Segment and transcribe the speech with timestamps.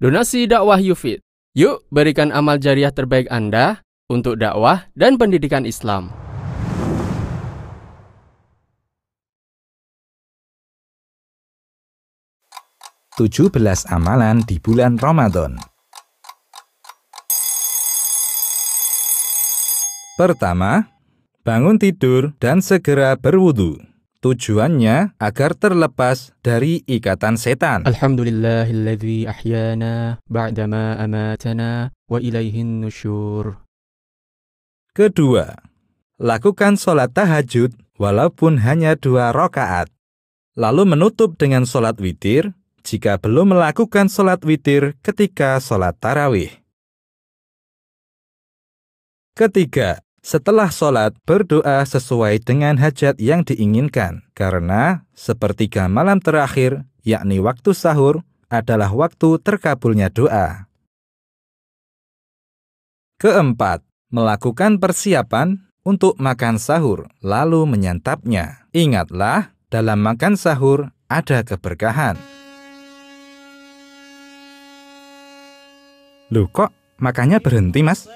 [0.00, 1.20] Donasi dakwah Yufid.
[1.52, 6.08] Yuk berikan amal jariah terbaik Anda untuk dakwah dan pendidikan Islam.
[13.20, 15.60] Tujuh belas amalan di bulan Ramadan.
[20.16, 20.88] Pertama,
[21.44, 23.89] bangun tidur dan segera berwudu.
[24.20, 27.88] Tujuannya agar terlepas dari ikatan setan.
[27.88, 33.64] Alhamdulillahilladzi ahyana ba'dama amatana wa ilaihin nusyur.
[34.92, 35.56] Kedua,
[36.20, 39.88] lakukan sholat tahajud walaupun hanya dua rakaat.
[40.52, 42.52] Lalu menutup dengan sholat witir
[42.84, 46.52] jika belum melakukan sholat witir ketika sholat tarawih.
[49.32, 57.72] Ketiga, setelah sholat, berdoa sesuai dengan hajat yang diinginkan, karena sepertiga malam terakhir, yakni waktu
[57.72, 58.20] sahur,
[58.52, 60.68] adalah waktu terkabulnya doa.
[63.20, 68.68] Keempat, melakukan persiapan untuk makan sahur, lalu menyantapnya.
[68.76, 72.20] Ingatlah, dalam makan sahur ada keberkahan.
[76.30, 76.70] Loh kok
[77.02, 78.06] makannya berhenti mas?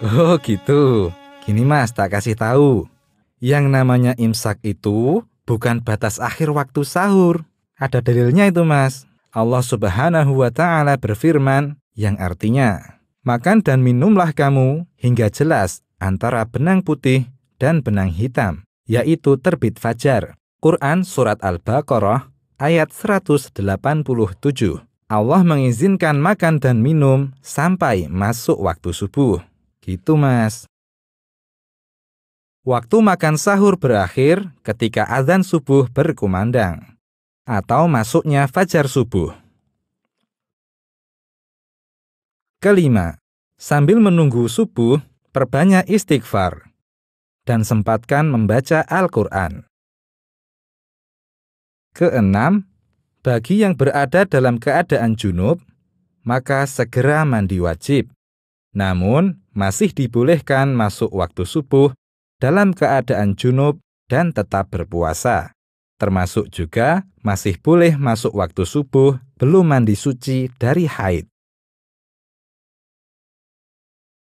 [0.00, 1.12] Oh gitu.
[1.44, 2.88] Gini mas, tak kasih tahu.
[3.36, 7.44] Yang namanya imsak itu bukan batas akhir waktu sahur.
[7.76, 9.04] Ada dalilnya itu mas.
[9.28, 16.80] Allah subhanahu wa ta'ala berfirman yang artinya, Makan dan minumlah kamu hingga jelas antara benang
[16.80, 17.28] putih
[17.60, 20.40] dan benang hitam, yaitu terbit fajar.
[20.64, 23.52] Quran Surat Al-Baqarah ayat 187.
[25.12, 29.49] Allah mengizinkan makan dan minum sampai masuk waktu subuh.
[29.80, 30.68] Gitu, Mas.
[32.60, 36.84] Waktu makan sahur berakhir ketika azan subuh berkumandang
[37.48, 39.32] atau masuknya fajar subuh.
[42.60, 43.16] Kelima,
[43.56, 45.00] sambil menunggu subuh,
[45.32, 46.68] perbanyak istighfar
[47.48, 49.64] dan sempatkan membaca Al-Quran.
[51.96, 52.68] Keenam,
[53.24, 55.64] bagi yang berada dalam keadaan junub,
[56.20, 58.12] maka segera mandi wajib.
[58.76, 61.90] Namun, masih dibolehkan masuk waktu subuh
[62.40, 63.78] dalam keadaan junub
[64.08, 65.54] dan tetap berpuasa.
[66.00, 71.28] Termasuk juga masih boleh masuk waktu subuh belum mandi suci dari haid.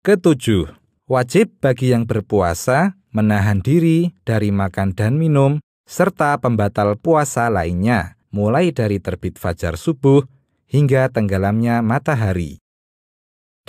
[0.01, 0.65] Ketujuh,
[1.05, 8.73] wajib bagi yang berpuasa menahan diri dari makan dan minum serta pembatal puasa lainnya, mulai
[8.73, 10.25] dari terbit fajar subuh
[10.65, 12.57] hingga tenggelamnya matahari.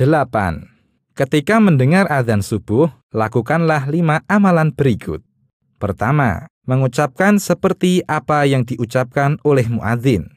[0.00, 0.72] 8.
[1.12, 5.20] Ketika mendengar azan subuh, lakukanlah lima amalan berikut.
[5.76, 10.32] Pertama, mengucapkan seperti apa yang diucapkan oleh muadzin.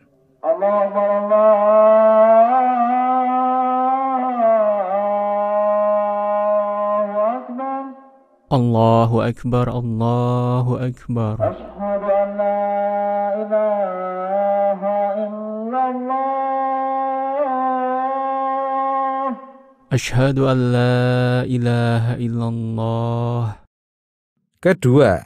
[8.51, 11.39] Allahu Akbar, Allahu Akbar.
[11.39, 12.59] Ashhadu an la
[13.39, 14.24] ilaha
[19.95, 23.63] Ashhadu an la ilaha illallah.
[24.59, 25.23] Kedua,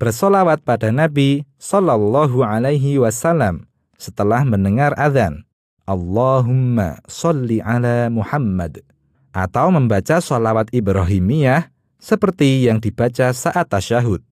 [0.00, 3.68] bersolawat pada Nabi Sallallahu Alaihi Wasallam
[4.00, 5.44] setelah mendengar azan.
[5.84, 8.80] Allahumma salli ala Muhammad.
[9.36, 11.68] Atau membaca solawat Ibrahimiyah
[12.00, 14.24] seperti yang dibaca saat tasyahud.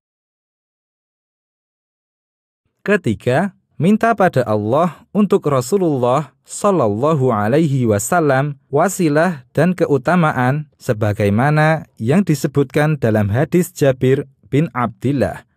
[2.80, 12.99] Ketiga, minta pada Allah untuk Rasulullah Sallallahu Alaihi Wasallam wasilah dan keutamaan sebagaimana yang disebutkan
[13.01, 15.47] dalam hadis Jabir bin Abdillah.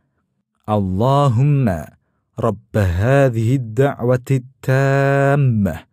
[0.64, 2.00] Allahumma
[2.40, 5.84] Rabb hadhihi ad-da'wati tammah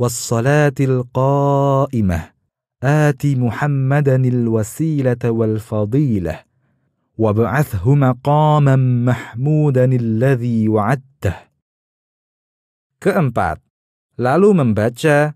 [0.00, 2.36] was-salatil qa'imah
[2.82, 6.38] آتي محمدا الوسيلة والفضيلة
[7.18, 11.34] وابعثه مقاما محمودا الذي وعدته
[13.01, 13.57] Keempat,
[14.21, 15.33] lalu membaca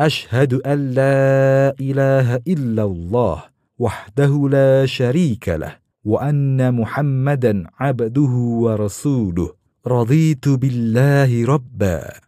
[0.00, 9.54] Ashhadu an la ilaha illallah wahdahu la syarika lah wa anna muhammadan abduhu wa rasuluh
[9.84, 12.24] raditu billahi rabba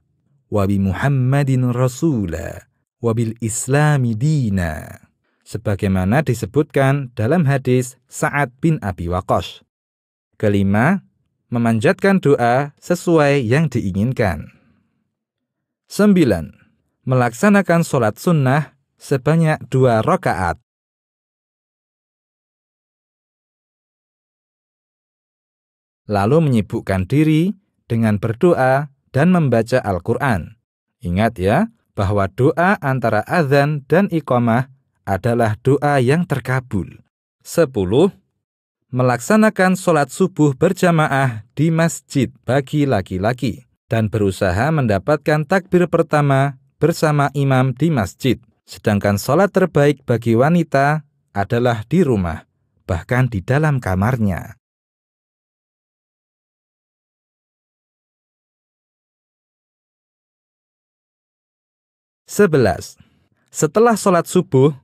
[0.52, 2.68] wa bi muhammadin rasula
[3.00, 5.00] wabil islami dina
[5.46, 9.62] sebagaimana disebutkan dalam hadis Sa'ad bin Abi Waqqas.
[10.36, 11.06] Kelima,
[11.48, 14.55] memanjatkan doa sesuai yang diinginkan.
[15.86, 16.50] Sembilan,
[17.06, 20.58] melaksanakan sholat sunnah sebanyak dua rakaat.
[26.10, 27.54] Lalu menyibukkan diri
[27.86, 30.58] dengan berdoa dan membaca Al-Quran.
[31.06, 34.66] Ingat ya, bahwa doa antara azan dan iqamah
[35.06, 36.98] adalah doa yang terkabul.
[37.46, 37.70] 10.
[38.90, 47.72] Melaksanakan sholat subuh berjamaah di masjid bagi laki-laki dan berusaha mendapatkan takbir pertama bersama imam
[47.72, 48.36] di masjid.
[48.66, 52.50] Sedangkan sholat terbaik bagi wanita adalah di rumah,
[52.82, 54.58] bahkan di dalam kamarnya.
[62.26, 62.98] Sebelas.
[63.54, 64.74] Setelah sholat subuh,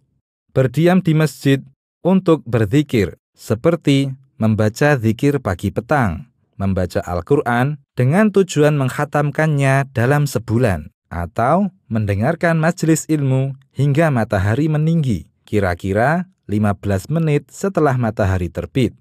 [0.55, 1.59] berdiam di masjid
[2.07, 11.69] untuk berzikir, seperti membaca zikir pagi petang, membaca Al-Quran dengan tujuan menghatamkannya dalam sebulan, atau
[11.93, 18.97] mendengarkan majelis ilmu hingga matahari meninggi, kira-kira 15 menit setelah matahari terbit.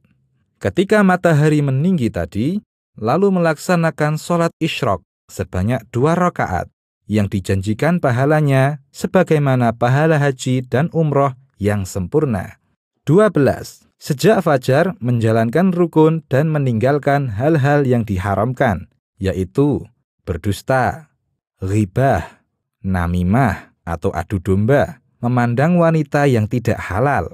[0.59, 2.59] Ketika matahari meninggi tadi,
[2.99, 5.01] lalu melaksanakan sholat isyrok
[5.31, 6.67] sebanyak dua rakaat
[7.07, 12.59] yang dijanjikan pahalanya sebagaimana pahala haji dan umroh yang sempurna.
[13.07, 13.90] 12.
[14.01, 18.89] Sejak fajar menjalankan rukun dan meninggalkan hal-hal yang diharamkan,
[19.21, 19.86] yaitu
[20.25, 21.13] berdusta,
[21.62, 22.42] ribah,
[22.81, 27.30] namimah atau adu domba, memandang wanita yang tidak halal,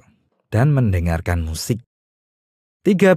[0.52, 1.80] dan mendengarkan musik.
[2.84, 3.16] 13.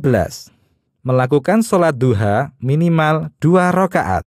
[1.02, 4.29] Melakukan sholat duha minimal dua rakaat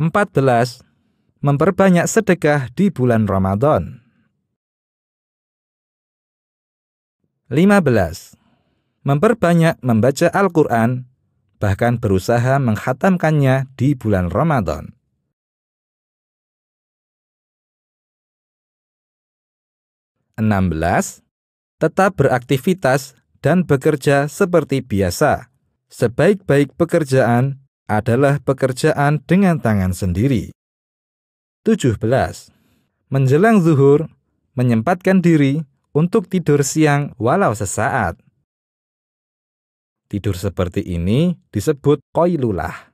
[0.00, 0.80] 14.
[1.44, 4.00] Memperbanyak sedekah di bulan Ramadan.
[7.52, 8.32] 15.
[9.04, 11.04] Memperbanyak membaca Al-Quran,
[11.60, 14.96] bahkan berusaha menghatamkannya di bulan Ramadan.
[20.40, 21.20] 16.
[21.76, 25.52] Tetap beraktivitas dan bekerja seperti biasa.
[25.92, 30.54] Sebaik-baik pekerjaan adalah pekerjaan dengan tangan sendiri.
[31.66, 31.98] 17.
[33.10, 34.06] Menjelang zuhur,
[34.54, 38.14] menyempatkan diri untuk tidur siang walau sesaat.
[40.06, 42.89] Tidur seperti ini disebut koilulah.